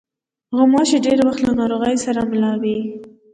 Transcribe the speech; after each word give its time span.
غوماشې 0.57 0.97
ډېری 1.05 1.23
وخت 1.27 1.41
له 1.45 1.51
ناروغیو 1.59 2.03
سره 2.05 2.19
مله 2.31 2.51
وي. 2.61 2.77